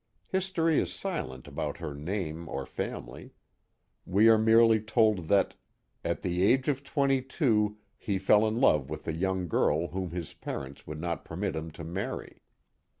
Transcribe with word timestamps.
History 0.29 0.79
is 0.81 0.91
silent 0.91 1.47
about 1.47 1.77
her 1.77 1.93
name 1.93 2.49
or 2.49 2.65
family. 2.65 3.33
We 4.03 4.29
are 4.29 4.37
merely 4.39 4.79
told 4.81 5.27
that 5.27 5.53
at 6.03 6.23
the 6.23 6.41
age 6.43 6.67
of 6.67 6.83
twenty 6.83 7.21
two 7.21 7.77
he 7.99 8.17
fell 8.17 8.47
in 8.47 8.59
love 8.59 8.89
with 8.89 9.07
a 9.07 9.13
young 9.13 9.47
girl 9.47 9.89
whom 9.89 10.09
his 10.09 10.33
parents 10.33 10.87
would 10.87 10.99
not 10.99 11.23
permit 11.23 11.55
him 11.55 11.69
to 11.73 11.83
marry." 11.83 12.41